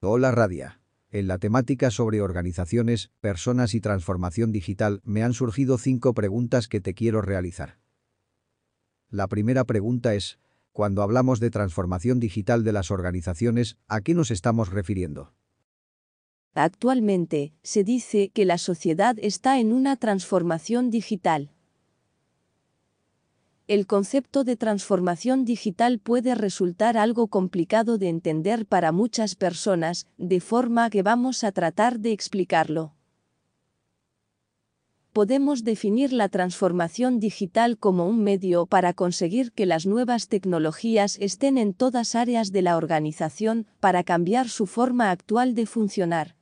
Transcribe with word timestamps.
Hola 0.00 0.30
Radia. 0.30 0.78
En 1.10 1.26
la 1.26 1.38
temática 1.38 1.90
sobre 1.90 2.20
organizaciones, 2.20 3.10
personas 3.20 3.72
y 3.72 3.80
transformación 3.80 4.52
digital 4.52 5.00
me 5.04 5.22
han 5.22 5.32
surgido 5.32 5.78
cinco 5.78 6.12
preguntas 6.12 6.68
que 6.68 6.82
te 6.82 6.92
quiero 6.92 7.22
realizar. 7.22 7.78
La 9.08 9.26
primera 9.26 9.64
pregunta 9.64 10.14
es, 10.14 10.38
cuando 10.72 11.00
hablamos 11.00 11.40
de 11.40 11.48
transformación 11.48 12.20
digital 12.20 12.62
de 12.62 12.72
las 12.72 12.90
organizaciones, 12.90 13.78
¿a 13.88 14.02
qué 14.02 14.12
nos 14.12 14.30
estamos 14.30 14.70
refiriendo? 14.70 15.32
Actualmente, 16.52 17.54
se 17.62 17.82
dice 17.82 18.28
que 18.28 18.44
la 18.44 18.58
sociedad 18.58 19.16
está 19.18 19.58
en 19.58 19.72
una 19.72 19.96
transformación 19.96 20.90
digital. 20.90 21.55
El 23.68 23.88
concepto 23.88 24.44
de 24.44 24.54
transformación 24.56 25.44
digital 25.44 25.98
puede 25.98 26.36
resultar 26.36 26.96
algo 26.96 27.26
complicado 27.26 27.98
de 27.98 28.08
entender 28.08 28.64
para 28.64 28.92
muchas 28.92 29.34
personas, 29.34 30.06
de 30.18 30.38
forma 30.38 30.88
que 30.88 31.02
vamos 31.02 31.42
a 31.42 31.50
tratar 31.50 31.98
de 31.98 32.12
explicarlo. 32.12 32.94
Podemos 35.12 35.64
definir 35.64 36.12
la 36.12 36.28
transformación 36.28 37.18
digital 37.18 37.76
como 37.76 38.06
un 38.06 38.22
medio 38.22 38.66
para 38.66 38.92
conseguir 38.92 39.50
que 39.50 39.66
las 39.66 39.84
nuevas 39.84 40.28
tecnologías 40.28 41.16
estén 41.20 41.58
en 41.58 41.74
todas 41.74 42.14
áreas 42.14 42.52
de 42.52 42.62
la 42.62 42.76
organización 42.76 43.66
para 43.80 44.04
cambiar 44.04 44.48
su 44.48 44.66
forma 44.66 45.10
actual 45.10 45.56
de 45.56 45.66
funcionar. 45.66 46.35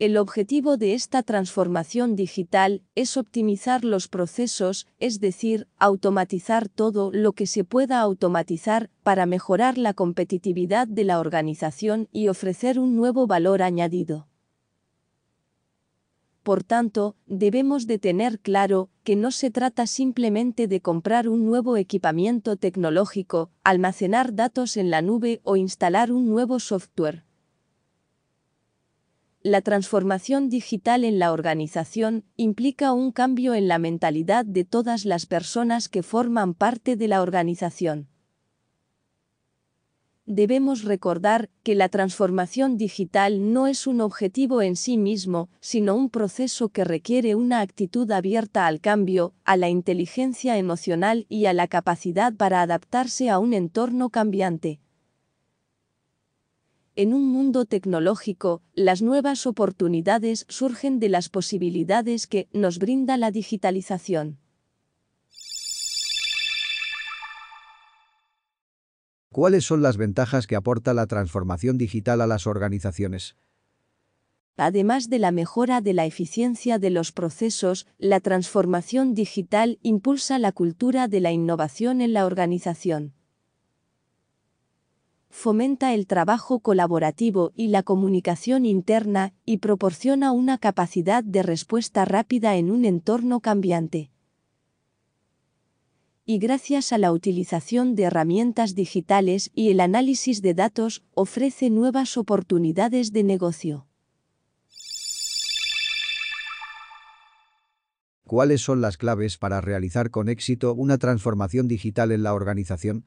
El 0.00 0.16
objetivo 0.16 0.76
de 0.76 0.94
esta 0.94 1.22
transformación 1.22 2.16
digital 2.16 2.82
es 2.96 3.16
optimizar 3.16 3.84
los 3.84 4.08
procesos, 4.08 4.88
es 4.98 5.20
decir, 5.20 5.68
automatizar 5.78 6.68
todo 6.68 7.12
lo 7.12 7.32
que 7.32 7.46
se 7.46 7.62
pueda 7.62 8.00
automatizar 8.00 8.90
para 9.04 9.24
mejorar 9.24 9.78
la 9.78 9.94
competitividad 9.94 10.88
de 10.88 11.04
la 11.04 11.20
organización 11.20 12.08
y 12.10 12.26
ofrecer 12.26 12.80
un 12.80 12.96
nuevo 12.96 13.28
valor 13.28 13.62
añadido. 13.62 14.26
Por 16.42 16.64
tanto, 16.64 17.14
debemos 17.26 17.86
de 17.86 18.00
tener 18.00 18.40
claro 18.40 18.90
que 19.04 19.14
no 19.14 19.30
se 19.30 19.52
trata 19.52 19.86
simplemente 19.86 20.66
de 20.66 20.80
comprar 20.80 21.28
un 21.28 21.46
nuevo 21.46 21.76
equipamiento 21.76 22.56
tecnológico, 22.56 23.52
almacenar 23.62 24.34
datos 24.34 24.76
en 24.76 24.90
la 24.90 25.02
nube 25.02 25.40
o 25.44 25.54
instalar 25.54 26.10
un 26.10 26.28
nuevo 26.28 26.58
software 26.58 27.24
la 29.44 29.60
transformación 29.60 30.48
digital 30.48 31.04
en 31.04 31.18
la 31.18 31.30
organización 31.30 32.24
implica 32.34 32.94
un 32.94 33.12
cambio 33.12 33.52
en 33.52 33.68
la 33.68 33.78
mentalidad 33.78 34.46
de 34.46 34.64
todas 34.64 35.04
las 35.04 35.26
personas 35.26 35.90
que 35.90 36.02
forman 36.02 36.54
parte 36.54 36.96
de 36.96 37.08
la 37.08 37.20
organización. 37.20 38.08
Debemos 40.24 40.84
recordar 40.84 41.50
que 41.62 41.74
la 41.74 41.90
transformación 41.90 42.78
digital 42.78 43.52
no 43.52 43.66
es 43.66 43.86
un 43.86 44.00
objetivo 44.00 44.62
en 44.62 44.76
sí 44.76 44.96
mismo, 44.96 45.50
sino 45.60 45.94
un 45.94 46.08
proceso 46.08 46.70
que 46.70 46.82
requiere 46.82 47.34
una 47.34 47.60
actitud 47.60 48.10
abierta 48.10 48.66
al 48.66 48.80
cambio, 48.80 49.34
a 49.44 49.58
la 49.58 49.68
inteligencia 49.68 50.56
emocional 50.56 51.26
y 51.28 51.44
a 51.44 51.52
la 51.52 51.68
capacidad 51.68 52.32
para 52.32 52.62
adaptarse 52.62 53.28
a 53.28 53.38
un 53.38 53.52
entorno 53.52 54.08
cambiante. 54.08 54.80
En 56.96 57.12
un 57.12 57.28
mundo 57.28 57.64
tecnológico, 57.64 58.62
las 58.72 59.02
nuevas 59.02 59.48
oportunidades 59.48 60.46
surgen 60.48 61.00
de 61.00 61.08
las 61.08 61.28
posibilidades 61.28 62.28
que 62.28 62.48
nos 62.52 62.78
brinda 62.78 63.16
la 63.16 63.32
digitalización. 63.32 64.38
¿Cuáles 69.32 69.64
son 69.64 69.82
las 69.82 69.96
ventajas 69.96 70.46
que 70.46 70.54
aporta 70.54 70.94
la 70.94 71.08
transformación 71.08 71.78
digital 71.78 72.20
a 72.20 72.28
las 72.28 72.46
organizaciones? 72.46 73.34
Además 74.56 75.10
de 75.10 75.18
la 75.18 75.32
mejora 75.32 75.80
de 75.80 75.94
la 75.94 76.06
eficiencia 76.06 76.78
de 76.78 76.90
los 76.90 77.10
procesos, 77.10 77.88
la 77.98 78.20
transformación 78.20 79.14
digital 79.14 79.80
impulsa 79.82 80.38
la 80.38 80.52
cultura 80.52 81.08
de 81.08 81.18
la 81.18 81.32
innovación 81.32 82.00
en 82.00 82.12
la 82.12 82.24
organización 82.24 83.14
fomenta 85.34 85.92
el 85.92 86.06
trabajo 86.06 86.60
colaborativo 86.60 87.52
y 87.56 87.66
la 87.66 87.82
comunicación 87.82 88.64
interna 88.64 89.34
y 89.44 89.58
proporciona 89.58 90.30
una 90.30 90.58
capacidad 90.58 91.24
de 91.24 91.42
respuesta 91.42 92.04
rápida 92.04 92.56
en 92.56 92.70
un 92.70 92.84
entorno 92.84 93.40
cambiante. 93.40 94.12
Y 96.24 96.38
gracias 96.38 96.92
a 96.92 96.98
la 96.98 97.10
utilización 97.10 97.96
de 97.96 98.04
herramientas 98.04 98.76
digitales 98.76 99.50
y 99.54 99.70
el 99.70 99.80
análisis 99.80 100.40
de 100.40 100.54
datos, 100.54 101.02
ofrece 101.14 101.68
nuevas 101.68 102.16
oportunidades 102.16 103.12
de 103.12 103.24
negocio. 103.24 103.88
¿Cuáles 108.24 108.62
son 108.62 108.80
las 108.80 108.96
claves 108.96 109.36
para 109.36 109.60
realizar 109.60 110.10
con 110.10 110.28
éxito 110.28 110.74
una 110.74 110.96
transformación 110.96 111.66
digital 111.66 112.12
en 112.12 112.22
la 112.22 112.34
organización? 112.34 113.04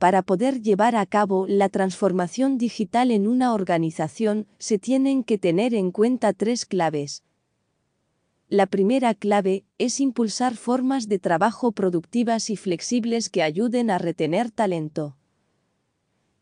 Para 0.00 0.22
poder 0.22 0.62
llevar 0.62 0.96
a 0.96 1.04
cabo 1.04 1.44
la 1.46 1.68
transformación 1.68 2.56
digital 2.56 3.10
en 3.10 3.28
una 3.28 3.52
organización, 3.52 4.46
se 4.58 4.78
tienen 4.78 5.22
que 5.22 5.36
tener 5.36 5.74
en 5.74 5.90
cuenta 5.90 6.32
tres 6.32 6.64
claves. 6.64 7.22
La 8.48 8.64
primera 8.64 9.12
clave 9.12 9.66
es 9.76 10.00
impulsar 10.00 10.56
formas 10.56 11.06
de 11.06 11.18
trabajo 11.18 11.72
productivas 11.72 12.48
y 12.48 12.56
flexibles 12.56 13.28
que 13.28 13.42
ayuden 13.42 13.90
a 13.90 13.98
retener 13.98 14.50
talento. 14.50 15.18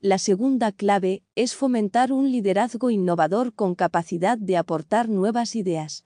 La 0.01 0.19
segunda 0.19 0.71
clave 0.71 1.25
es 1.35 1.57
fomentar 1.57 2.13
un 2.13 2.31
liderazgo 2.31 2.91
innovador 2.91 3.53
con 3.53 3.75
capacidad 3.75 4.39
de 4.39 4.57
aportar 4.57 5.09
nuevas 5.09 5.57
ideas. 5.57 6.05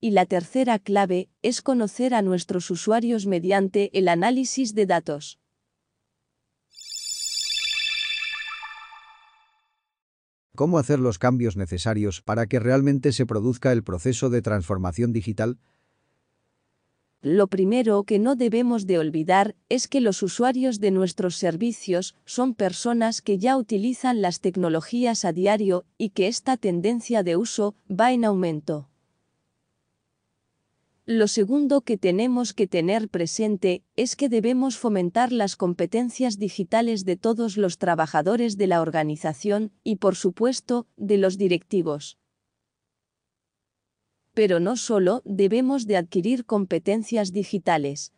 Y 0.00 0.12
la 0.12 0.26
tercera 0.26 0.78
clave 0.78 1.28
es 1.42 1.60
conocer 1.60 2.14
a 2.14 2.22
nuestros 2.22 2.70
usuarios 2.70 3.26
mediante 3.26 3.90
el 3.98 4.06
análisis 4.06 4.76
de 4.76 4.86
datos. 4.86 5.39
¿Cómo 10.60 10.78
hacer 10.78 10.98
los 10.98 11.18
cambios 11.18 11.56
necesarios 11.56 12.20
para 12.20 12.46
que 12.46 12.60
realmente 12.60 13.12
se 13.12 13.24
produzca 13.24 13.72
el 13.72 13.82
proceso 13.82 14.28
de 14.28 14.42
transformación 14.42 15.10
digital? 15.10 15.56
Lo 17.22 17.46
primero 17.46 18.02
que 18.02 18.18
no 18.18 18.36
debemos 18.36 18.86
de 18.86 18.98
olvidar 18.98 19.56
es 19.70 19.88
que 19.88 20.02
los 20.02 20.22
usuarios 20.22 20.78
de 20.78 20.90
nuestros 20.90 21.36
servicios 21.36 22.14
son 22.26 22.52
personas 22.52 23.22
que 23.22 23.38
ya 23.38 23.56
utilizan 23.56 24.20
las 24.20 24.40
tecnologías 24.40 25.24
a 25.24 25.32
diario 25.32 25.86
y 25.96 26.10
que 26.10 26.28
esta 26.28 26.58
tendencia 26.58 27.22
de 27.22 27.38
uso 27.38 27.74
va 27.90 28.12
en 28.12 28.26
aumento. 28.26 28.86
Lo 31.12 31.26
segundo 31.26 31.80
que 31.80 31.98
tenemos 31.98 32.54
que 32.54 32.68
tener 32.68 33.08
presente 33.08 33.82
es 33.96 34.14
que 34.14 34.28
debemos 34.28 34.78
fomentar 34.78 35.32
las 35.32 35.56
competencias 35.56 36.38
digitales 36.38 37.04
de 37.04 37.16
todos 37.16 37.56
los 37.56 37.78
trabajadores 37.78 38.56
de 38.56 38.68
la 38.68 38.80
organización 38.80 39.72
y, 39.82 39.96
por 39.96 40.14
supuesto, 40.14 40.86
de 40.96 41.18
los 41.18 41.36
directivos. 41.36 42.16
Pero 44.34 44.60
no 44.60 44.76
solo 44.76 45.20
debemos 45.24 45.88
de 45.88 45.96
adquirir 45.96 46.44
competencias 46.44 47.32
digitales. 47.32 48.12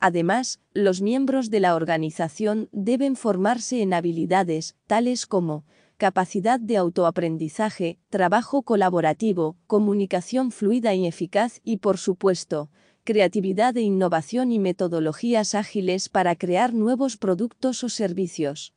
Además, 0.00 0.58
los 0.74 1.00
miembros 1.00 1.48
de 1.48 1.60
la 1.60 1.76
organización 1.76 2.68
deben 2.72 3.14
formarse 3.14 3.82
en 3.82 3.94
habilidades 3.94 4.74
tales 4.88 5.26
como 5.26 5.64
capacidad 5.96 6.58
de 6.58 6.76
autoaprendizaje, 6.76 7.98
trabajo 8.10 8.62
colaborativo, 8.62 9.56
comunicación 9.66 10.50
fluida 10.50 10.94
y 10.94 11.06
eficaz 11.06 11.60
y, 11.64 11.78
por 11.78 11.98
supuesto, 11.98 12.70
creatividad 13.04 13.76
e 13.76 13.82
innovación 13.82 14.52
y 14.52 14.58
metodologías 14.58 15.54
ágiles 15.54 16.08
para 16.08 16.36
crear 16.36 16.72
nuevos 16.74 17.16
productos 17.16 17.82
o 17.84 17.88
servicios. 17.88 18.74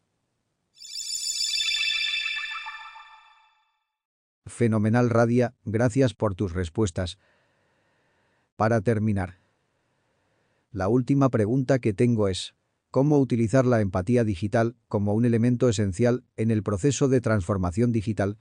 Fenomenal 4.46 5.10
Radia, 5.10 5.54
gracias 5.66 6.14
por 6.14 6.36
tus 6.36 6.54
respuestas. 6.54 7.18
Para 8.56 8.82
terminar, 8.82 9.40
la 10.72 10.88
última 10.88 11.30
pregunta 11.30 11.80
que 11.80 11.94
tengo 11.94 12.28
es, 12.28 12.54
cómo 12.96 13.20
utilizar 13.20 13.66
la 13.66 13.82
empatía 13.82 14.24
digital 14.24 14.78
como 14.88 15.16
un 15.16 15.26
elemento 15.26 15.68
esencial 15.68 16.24
en 16.38 16.50
el 16.50 16.64
proceso 16.64 17.10
de 17.10 17.20
transformación 17.20 17.92
digital. 17.92 18.38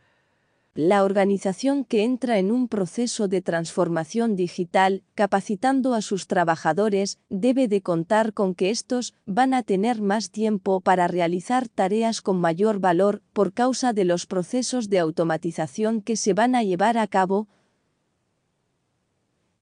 La 0.74 1.02
organización 1.02 1.84
que 1.84 2.04
entra 2.04 2.38
en 2.38 2.52
un 2.52 2.68
proceso 2.68 3.26
de 3.26 3.42
transformación 3.42 4.36
digital, 4.36 5.02
capacitando 5.16 5.92
a 5.92 6.02
sus 6.02 6.28
trabajadores, 6.28 7.18
debe 7.30 7.66
de 7.66 7.82
contar 7.82 8.32
con 8.32 8.54
que 8.54 8.70
estos 8.70 9.14
van 9.26 9.54
a 9.54 9.64
tener 9.64 10.00
más 10.00 10.30
tiempo 10.30 10.80
para 10.80 11.08
realizar 11.08 11.68
tareas 11.68 12.20
con 12.20 12.36
mayor 12.36 12.78
valor 12.78 13.22
por 13.32 13.54
causa 13.54 13.92
de 13.92 14.04
los 14.04 14.24
procesos 14.26 14.88
de 14.88 15.00
automatización 15.00 16.00
que 16.00 16.14
se 16.14 16.32
van 16.32 16.54
a 16.54 16.62
llevar 16.62 16.96
a 16.96 17.08
cabo, 17.08 17.48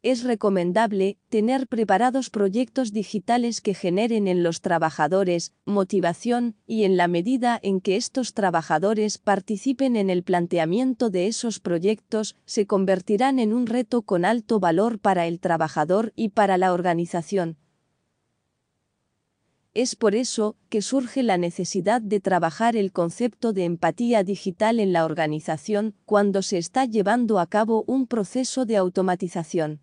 es 0.03 0.25
recomendable 0.25 1.17
tener 1.29 1.69
preparados 1.69 2.29
proyectos 2.29 2.93
digitales 2.93 3.61
que 3.61 3.73
generen 3.73 4.27
en 4.27 4.43
los 4.43 4.61
trabajadores 4.61 5.55
motivación 5.65 6.57
y 6.67 6.83
en 6.85 6.97
la 6.97 7.07
medida 7.07 7.59
en 7.63 7.81
que 7.81 7.97
estos 7.97 8.35
trabajadores 8.35 9.19
participen 9.19 9.95
en 9.95 10.11
el 10.11 10.25
planteamiento 10.25 11.09
de 11.09 11.29
esos 11.29 11.61
proyectos, 11.61 12.37
se 12.45 12.67
convertirán 12.67 13.39
en 13.39 13.53
un 13.53 13.67
reto 13.67 14.03
con 14.03 14.25
alto 14.25 14.59
valor 14.59 14.99
para 14.99 15.27
el 15.27 15.39
trabajador 15.39 16.13
y 16.17 16.31
para 16.31 16.59
la 16.59 16.73
organización. 16.73 17.57
Es 19.75 19.97
por 19.97 20.15
eso 20.15 20.57
que 20.69 20.83
surge 20.83 21.23
la 21.23 21.39
necesidad 21.39 22.03
de 22.03 22.21
trabajar 22.21 22.77
el 22.77 22.93
concepto 22.93 23.55
de 23.55 23.65
empatía 23.65 24.23
digital 24.23 24.81
en 24.81 24.93
la 24.93 25.07
organización 25.07 25.95
cuando 26.05 26.43
se 26.43 26.59
está 26.59 26.85
llevando 26.85 27.39
a 27.39 27.47
cabo 27.47 27.85
un 27.87 28.07
proceso 28.07 28.67
de 28.67 28.77
automatización. 28.77 29.81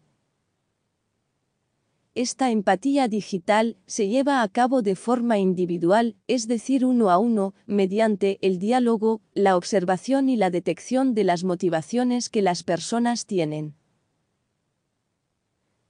Esta 2.19 2.51
empatía 2.51 3.07
digital 3.07 3.77
se 3.85 4.09
lleva 4.09 4.41
a 4.41 4.47
cabo 4.49 4.81
de 4.81 4.97
forma 4.97 5.37
individual, 5.37 6.17
es 6.27 6.49
decir, 6.49 6.83
uno 6.83 7.11
a 7.11 7.17
uno, 7.17 7.53
mediante 7.65 8.39
el 8.41 8.59
diálogo, 8.59 9.21
la 9.33 9.55
observación 9.55 10.27
y 10.27 10.35
la 10.35 10.49
detección 10.49 11.13
de 11.13 11.23
las 11.23 11.45
motivaciones 11.45 12.29
que 12.29 12.41
las 12.41 12.63
personas 12.63 13.25
tienen. 13.25 13.73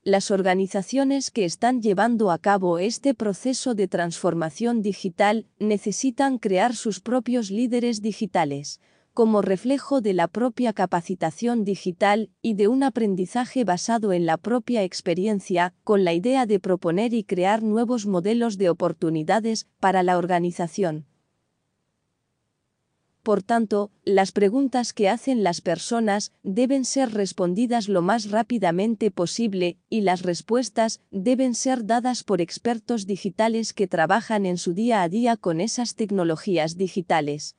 Las 0.03 0.29
organizaciones 0.29 1.31
que 1.31 1.45
están 1.45 1.81
llevando 1.81 2.29
a 2.29 2.37
cabo 2.37 2.77
este 2.77 3.15
proceso 3.15 3.73
de 3.73 3.87
transformación 3.87 4.83
digital 4.83 5.47
necesitan 5.57 6.37
crear 6.37 6.75
sus 6.75 6.99
propios 6.99 7.49
líderes 7.49 8.03
digitales, 8.03 8.79
como 9.13 9.41
reflejo 9.41 10.01
de 10.01 10.13
la 10.13 10.27
propia 10.27 10.73
capacitación 10.73 11.65
digital 11.65 12.29
y 12.41 12.53
de 12.53 12.67
un 12.67 12.83
aprendizaje 12.83 13.63
basado 13.63 14.13
en 14.13 14.25
la 14.25 14.37
propia 14.37 14.83
experiencia, 14.83 15.73
con 15.83 16.03
la 16.03 16.13
idea 16.13 16.45
de 16.45 16.59
proponer 16.59 17.13
y 17.13 17.23
crear 17.23 17.63
nuevos 17.63 18.05
modelos 18.05 18.57
de 18.57 18.69
oportunidades 18.69 19.67
para 19.79 20.03
la 20.03 20.17
organización. 20.17 21.05
Por 23.23 23.43
tanto, 23.43 23.91
las 24.05 24.31
preguntas 24.31 24.93
que 24.93 25.09
hacen 25.09 25.43
las 25.43 25.61
personas 25.61 26.31
deben 26.41 26.85
ser 26.85 27.11
respondidas 27.11 27.89
lo 27.89 28.01
más 28.01 28.31
rápidamente 28.31 29.11
posible 29.11 29.77
y 29.89 30.01
las 30.01 30.21
respuestas 30.21 31.01
deben 31.11 31.53
ser 31.53 31.85
dadas 31.85 32.23
por 32.23 32.41
expertos 32.41 33.05
digitales 33.05 33.73
que 33.73 33.87
trabajan 33.87 34.45
en 34.45 34.57
su 34.57 34.73
día 34.73 35.03
a 35.03 35.09
día 35.09 35.35
con 35.35 35.59
esas 35.59 35.95
tecnologías 35.95 36.77
digitales. 36.77 37.55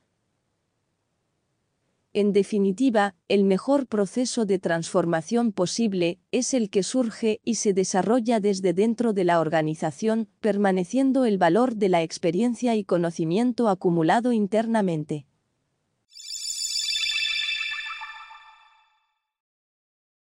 En 2.13 2.33
definitiva, 2.33 3.15
el 3.29 3.45
mejor 3.45 3.87
proceso 3.87 4.45
de 4.45 4.59
transformación 4.59 5.53
posible 5.53 6.19
es 6.31 6.53
el 6.53 6.69
que 6.69 6.83
surge 6.83 7.39
y 7.45 7.55
se 7.55 7.73
desarrolla 7.73 8.41
desde 8.41 8.73
dentro 8.73 9.13
de 9.13 9.23
la 9.23 9.39
organización, 9.39 10.27
permaneciendo 10.41 11.23
el 11.23 11.37
valor 11.37 11.77
de 11.77 11.87
la 11.87 12.03
experiencia 12.03 12.75
y 12.75 12.83
conocimiento 12.83 13.69
acumulado 13.69 14.33
internamente. 14.33 15.25